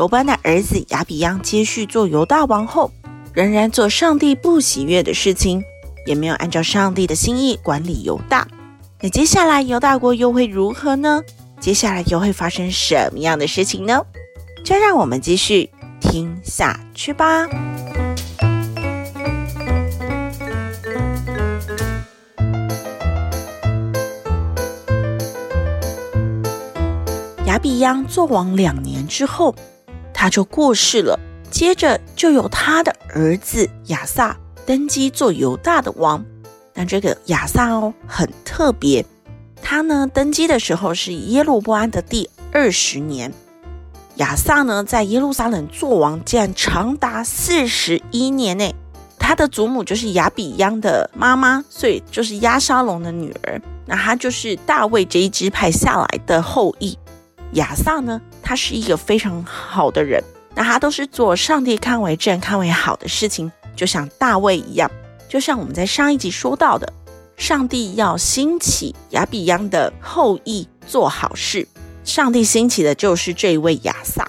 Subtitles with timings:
[0.00, 2.90] 罗班的儿子亚比央接续做犹大王后，
[3.34, 5.62] 仍然做上帝不喜悦的事情，
[6.06, 8.48] 也没有按照上帝的心意管理犹大。
[9.02, 11.22] 那接下来犹大国又会如何呢？
[11.60, 14.00] 接下来又会发生什么样的事情呢？
[14.64, 15.68] 就让我们继续
[16.00, 17.46] 听下去吧。
[27.44, 29.54] 亚比央做王两年之后。
[30.20, 31.18] 他就过世了，
[31.50, 36.22] 接着就由他的儿子亚萨登基做犹大的王。
[36.74, 39.02] 但这个亚萨哦很特别，
[39.62, 43.32] 他呢登基的时候是耶路波安的第二十年。
[44.16, 48.74] 亚萨呢在耶路撒冷做王，竟然长达四十一年内。
[49.18, 53.58] 他的祖母就是亚比央的妈妈，所以就是亚沙龙的女儿。
[53.86, 56.98] 那他就是大卫这一支派下来的后裔。
[57.54, 60.22] 亚萨呢，他是一个非常好的人，
[60.54, 64.90] 那他都是做上帝看为正、看为好的事情，就像大卫一样。
[65.28, 66.92] 就像我们在上一集说到的，
[67.36, 71.66] 上帝要兴起亚比央的后裔做好事，
[72.04, 74.28] 上帝兴起的就是这一位亚萨。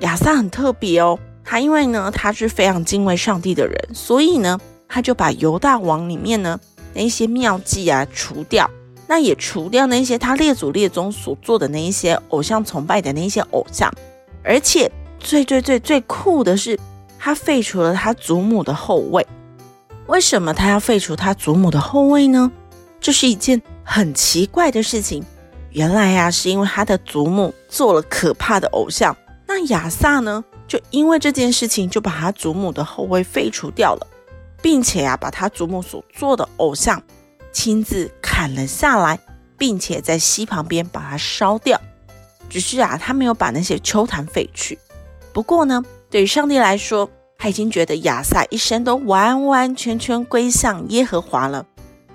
[0.00, 4.58] 亚萨很特别哦，他因为呢，他是非常敬畏上帝的人，所以呢，
[4.88, 6.58] 他就把犹大王里面呢
[6.94, 8.68] 那些妙计啊除掉。
[9.12, 13.92] 那也除掉那些他列祖列宗所做的那一些偶像崇拜的那一些偶像，
[14.42, 16.80] 而且最最最最酷的是，
[17.18, 19.26] 他废除了他祖母的后位。
[20.06, 22.50] 为什么他要废除他祖母的后位呢？
[23.02, 25.22] 这是一件很奇怪的事情。
[25.72, 29.14] 原来呀，是因为他的祖母做了可怕的偶像。
[29.46, 34.06] 那亚萨呢，就因为这件事情，就把他祖母的后位废除掉了，
[34.62, 37.02] 并且呀，把他祖母所做的偶像。
[37.54, 38.10] 亲自
[38.42, 39.20] 砍了下来，
[39.56, 41.80] 并且在溪旁边把它烧掉。
[42.50, 44.76] 只是啊，他没有把那些秋坛废去。
[45.32, 45.80] 不过呢，
[46.10, 47.08] 对于上帝来说，
[47.38, 51.64] 他已经觉得亚萨一生都完完全全归向耶和华了，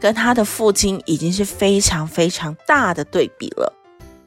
[0.01, 3.71] 跟他的父亲已经是非常非常大的对比了。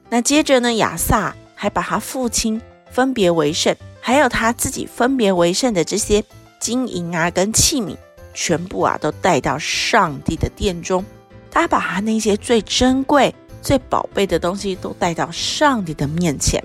[0.09, 2.59] 那接着呢，亚萨还把他父亲
[2.89, 6.23] 分别为圣，还有他自己分别为圣的这些
[6.59, 7.95] 金银啊跟器皿。
[8.33, 11.03] 全部啊都带到上帝的殿中，
[11.51, 16.63] 他把他那些最珍贵、最宝贝的东西都带到上帝的面前。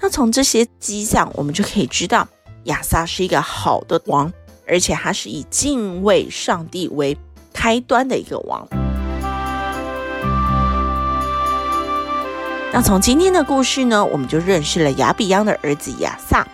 [0.00, 2.28] 那从这些迹象，我们就可以知道
[2.64, 4.30] 亚萨是一个好的王，
[4.66, 7.16] 而且他是以敬畏上帝为
[7.52, 8.68] 开端的一个王。
[12.72, 16.44] 那从今天的故事呢，我们就认识了亚比央的儿子亚萨，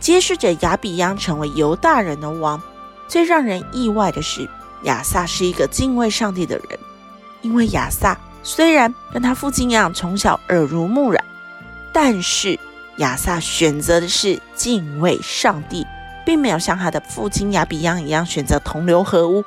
[0.00, 2.60] 接续着亚比央成为犹大人的王。
[3.06, 4.48] 最让人意外的是，
[4.82, 6.78] 亚萨是一个敬畏上帝的人，
[7.42, 11.22] 因为亚萨虽然跟他父亲一样从小耳濡目染，
[11.92, 12.58] 但是
[12.96, 15.86] 亚萨选择的是敬畏上帝，
[16.24, 19.44] 并没有像他的父亲亚比央一样选择同流合污。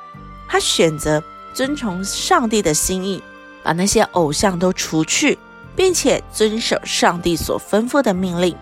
[0.48, 3.22] 他选择遵从上帝的心意，
[3.62, 5.38] 把那些偶像都除去，
[5.74, 8.56] 并且遵守上帝所吩咐的命令。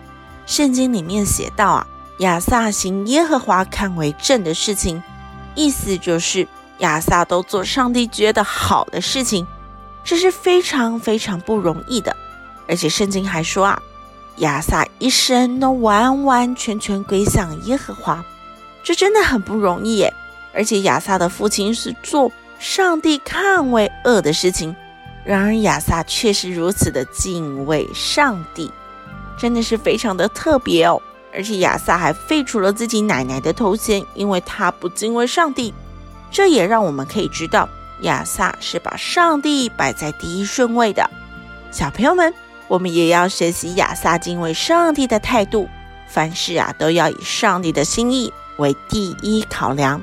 [0.45, 1.87] 圣经里面写道啊。
[2.19, 5.03] 亚萨行耶和华看为正的事情，
[5.53, 6.47] 意思就是
[6.79, 9.45] 亚萨都做上帝觉得好的事情，
[10.03, 12.15] 这是非常非常不容易的。
[12.67, 13.81] 而且圣经还说啊，
[14.37, 18.23] 亚萨一生都完完全全归向耶和华，
[18.83, 20.13] 这真的很不容易耶。
[20.53, 24.75] 而且亚萨的父亲是做上帝看为恶的事情，
[25.23, 28.71] 然而亚萨却是如此的敬畏上帝，
[29.37, 31.01] 真的是非常的特别哦。
[31.33, 35.73] 而且亚萨还废除了自己奶奶的头衔，因为他不敬畏上帝。
[36.35, 37.69] 这也让我们可以知道，
[38.01, 41.09] 亚萨是把上帝摆在第一顺位的。
[41.71, 42.33] 小朋友们，
[42.67, 45.69] 我们也要学习亚萨敬畏上帝的态度，
[46.09, 50.01] 凡事啊都要以上帝的心意为第一考量，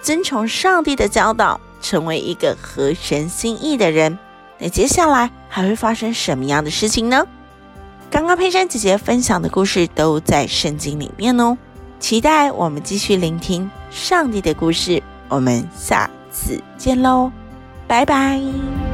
[0.00, 4.16] 遵从上帝的教导，成为一个合神心意的人。
[4.60, 7.26] 那接下来还会发生什么样的事情呢？
[8.12, 11.58] 刚刚佩珊姐姐分享的故事都在圣经里面哦，
[11.98, 15.02] 期待我们继续聆听上帝的故事。
[15.28, 17.30] 我们下次见喽，
[17.86, 18.93] 拜拜。